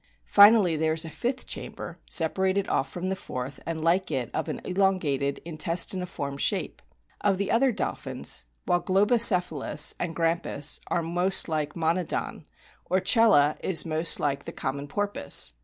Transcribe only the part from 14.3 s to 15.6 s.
the common porpoise.